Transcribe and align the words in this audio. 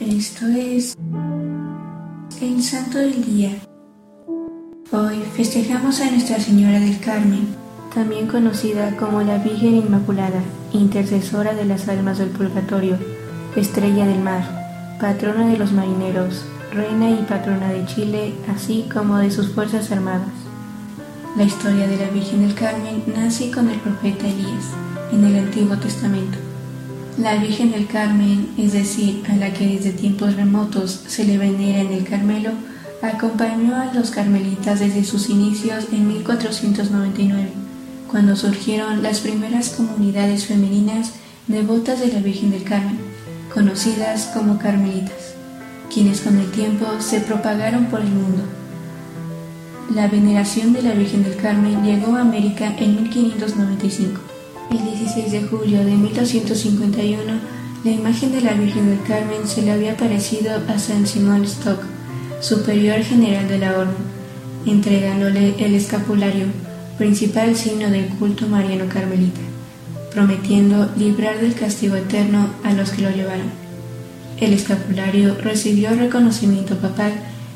Esto 0.00 0.46
es 0.46 0.96
el 2.40 2.62
Santo 2.62 2.96
del 2.96 3.22
Día. 3.22 3.50
Hoy 4.92 5.22
festejamos 5.36 6.00
a 6.00 6.10
Nuestra 6.10 6.40
Señora 6.40 6.80
del 6.80 6.98
Carmen, 7.00 7.48
también 7.94 8.26
conocida 8.26 8.96
como 8.96 9.20
la 9.20 9.36
Virgen 9.36 9.76
Inmaculada, 9.76 10.40
intercesora 10.72 11.52
de 11.52 11.66
las 11.66 11.86
almas 11.88 12.16
del 12.16 12.30
purgatorio, 12.30 12.96
estrella 13.56 14.06
del 14.06 14.20
mar, 14.20 14.96
patrona 14.98 15.46
de 15.48 15.58
los 15.58 15.70
marineros, 15.72 16.46
reina 16.72 17.10
y 17.10 17.26
patrona 17.28 17.68
de 17.68 17.84
Chile, 17.84 18.32
así 18.48 18.88
como 18.90 19.18
de 19.18 19.30
sus 19.30 19.48
fuerzas 19.48 19.92
armadas. 19.92 20.32
La 21.36 21.44
historia 21.44 21.86
de 21.86 21.98
la 21.98 22.08
Virgen 22.08 22.40
del 22.46 22.54
Carmen 22.54 23.04
nace 23.14 23.50
con 23.50 23.68
el 23.68 23.78
profeta 23.80 24.26
Elías 24.26 24.64
en 25.12 25.26
el 25.26 25.44
Antiguo 25.44 25.76
Testamento. 25.76 26.49
La 27.18 27.36
Virgen 27.36 27.72
del 27.72 27.86
Carmen, 27.86 28.50
es 28.56 28.72
decir, 28.72 29.22
a 29.28 29.34
la 29.34 29.52
que 29.52 29.66
desde 29.66 29.92
tiempos 29.92 30.36
remotos 30.36 31.02
se 31.06 31.24
le 31.24 31.38
venera 31.38 31.80
en 31.80 31.92
el 31.92 32.04
Carmelo, 32.04 32.52
acompañó 33.02 33.76
a 33.76 33.92
los 33.92 34.10
carmelitas 34.10 34.80
desde 34.80 35.04
sus 35.04 35.28
inicios 35.28 35.86
en 35.92 36.06
1499, 36.06 37.50
cuando 38.10 38.36
surgieron 38.36 39.02
las 39.02 39.20
primeras 39.20 39.70
comunidades 39.70 40.46
femeninas 40.46 41.12
devotas 41.46 42.00
de 42.00 42.12
la 42.12 42.20
Virgen 42.20 42.52
del 42.52 42.62
Carmen, 42.62 42.98
conocidas 43.52 44.30
como 44.32 44.58
carmelitas, 44.58 45.34
quienes 45.92 46.20
con 46.20 46.38
el 46.38 46.50
tiempo 46.52 46.86
se 47.00 47.20
propagaron 47.20 47.86
por 47.86 48.00
el 48.00 48.08
mundo. 48.08 48.44
La 49.94 50.06
veneración 50.06 50.72
de 50.72 50.82
la 50.82 50.92
Virgen 50.92 51.24
del 51.24 51.36
Carmen 51.36 51.82
llegó 51.82 52.14
a 52.14 52.20
América 52.20 52.72
en 52.78 53.02
1595 53.02 54.39
el 54.70 54.84
16 54.84 55.32
de 55.32 55.42
julio 55.42 55.84
de 55.84 55.96
1251, 55.96 57.20
la 57.82 57.90
imagen 57.90 58.30
de 58.30 58.40
la 58.40 58.52
Virgen 58.52 58.90
del 58.90 59.02
Carmen 59.02 59.46
se 59.46 59.62
le 59.62 59.72
había 59.72 59.92
aparecido 59.92 60.52
a 60.68 60.78
San 60.78 61.06
Simón 61.06 61.44
Stock, 61.44 61.80
superior 62.40 63.02
general 63.02 63.48
de 63.48 63.58
la 63.58 63.76
orden, 63.76 63.96
entregándole 64.66 65.54
el 65.58 65.74
escapulario, 65.74 66.46
principal 66.98 67.56
signo 67.56 67.90
del 67.90 68.06
culto 68.10 68.46
mariano 68.46 68.84
carmelita, 68.88 69.40
prometiendo 70.12 70.88
librar 70.96 71.40
del 71.40 71.54
castigo 71.54 71.96
eterno 71.96 72.50
a 72.62 72.72
los 72.72 72.90
que 72.90 73.02
lo 73.02 73.10
llevaran. 73.10 73.50
El 74.38 74.52
escapulario 74.52 75.34
recibió 75.42 75.90
reconocimiento 75.90 76.76
papal 76.76 77.12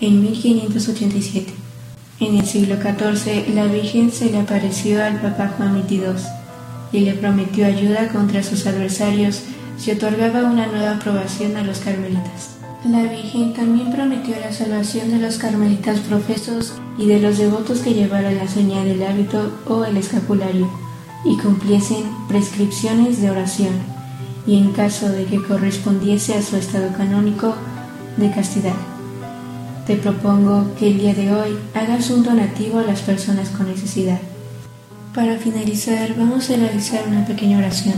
en 0.00 0.22
1587. 0.22 1.52
En 2.18 2.36
el 2.36 2.46
siglo 2.46 2.76
XIV, 2.76 3.54
la 3.54 3.66
Virgen 3.66 4.10
se 4.10 4.30
le 4.30 4.40
apareció 4.40 5.04
al 5.04 5.20
Papa 5.20 5.52
Juan 5.56 5.82
XXII 5.86 6.45
y 6.92 7.00
le 7.00 7.14
prometió 7.14 7.66
ayuda 7.66 8.08
contra 8.08 8.42
sus 8.42 8.66
adversarios 8.66 9.42
si 9.78 9.90
otorgaba 9.90 10.44
una 10.44 10.66
nueva 10.66 10.92
aprobación 10.92 11.56
a 11.56 11.62
los 11.62 11.80
carmelitas. 11.80 12.56
La 12.84 13.02
Virgen 13.02 13.52
también 13.52 13.90
prometió 13.90 14.36
la 14.38 14.52
salvación 14.52 15.10
de 15.10 15.18
los 15.18 15.38
carmelitas 15.38 15.98
profesos 16.00 16.74
y 16.98 17.06
de 17.06 17.20
los 17.20 17.36
devotos 17.36 17.80
que 17.80 17.94
llevaran 17.94 18.36
la 18.36 18.46
señal 18.46 18.86
del 18.86 19.02
hábito 19.02 19.52
o 19.66 19.84
el 19.84 19.96
escapulario 19.96 20.70
y 21.24 21.36
cumpliesen 21.38 22.04
prescripciones 22.28 23.20
de 23.20 23.30
oración 23.30 23.74
y 24.46 24.58
en 24.58 24.72
caso 24.72 25.08
de 25.08 25.24
que 25.24 25.42
correspondiese 25.42 26.34
a 26.34 26.42
su 26.42 26.56
estado 26.56 26.92
canónico 26.96 27.54
de 28.16 28.30
castidad. 28.30 28.76
Te 29.86 29.96
propongo 29.96 30.74
que 30.78 30.88
el 30.88 30.98
día 30.98 31.14
de 31.14 31.32
hoy 31.32 31.58
hagas 31.74 32.10
un 32.10 32.22
donativo 32.22 32.78
a 32.78 32.82
las 32.82 33.02
personas 33.02 33.50
con 33.50 33.66
necesidad. 33.66 34.20
Para 35.16 35.38
finalizar, 35.38 36.14
vamos 36.14 36.50
a 36.50 36.56
realizar 36.56 37.08
una 37.08 37.24
pequeña 37.24 37.56
oración. 37.56 37.94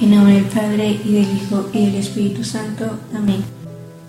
En 0.00 0.10
nombre 0.10 0.36
del 0.36 0.46
Padre, 0.46 0.98
y 1.04 1.12
del 1.12 1.36
Hijo, 1.36 1.68
y 1.74 1.84
del 1.84 1.96
Espíritu 1.96 2.42
Santo. 2.44 2.98
Amén. 3.14 3.44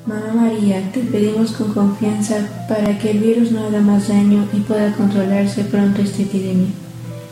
Mamá 0.06 0.32
María, 0.34 0.82
te 0.94 1.02
pedimos 1.02 1.52
con 1.52 1.74
confianza 1.74 2.38
para 2.70 2.98
que 2.98 3.12
el 3.12 3.20
virus 3.20 3.52
no 3.52 3.66
haga 3.66 3.82
más 3.82 4.08
daño 4.08 4.48
y 4.54 4.62
pueda 4.62 4.94
controlarse 4.94 5.66
pronto 5.66 6.02
esta 6.02 6.22
epidemia, 6.22 6.70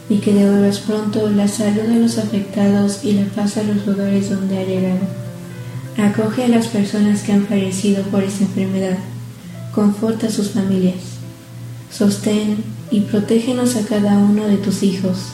y 0.09 0.17
que 0.17 0.33
devuelvas 0.33 0.79
pronto 0.79 1.29
la 1.29 1.47
salud 1.47 1.83
de 1.83 2.01
los 2.01 2.17
afectados 2.17 3.05
y 3.05 3.13
la 3.13 3.23
paz 3.27 3.55
a 3.55 3.63
los 3.63 3.87
lugares 3.87 4.29
donde 4.29 4.57
ha 4.57 4.65
llegado. 4.65 4.99
Acoge 5.97 6.43
a 6.43 6.49
las 6.49 6.67
personas 6.67 7.21
que 7.21 7.31
han 7.31 7.47
fallecido 7.47 8.03
por 8.03 8.21
esta 8.21 8.43
enfermedad. 8.43 8.97
Conforta 9.73 10.27
a 10.27 10.29
sus 10.29 10.49
familias 10.49 11.18
sostén 11.91 12.63
y 12.91 13.01
protégenos 13.01 13.75
a 13.75 13.85
cada 13.85 14.17
uno 14.17 14.45
de 14.45 14.57
tus 14.57 14.83
hijos, 14.83 15.33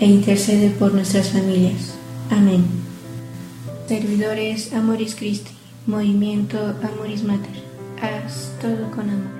e 0.00 0.06
intercede 0.06 0.70
por 0.70 0.94
nuestras 0.94 1.28
familias. 1.28 1.94
Amén. 2.30 2.64
Servidores 3.86 4.72
Amoris 4.72 5.14
Christi, 5.14 5.50
Movimiento 5.86 6.58
Amoris 6.82 7.22
Mater, 7.22 7.62
haz 8.00 8.52
todo 8.60 8.90
con 8.90 9.10
amor. 9.10 9.39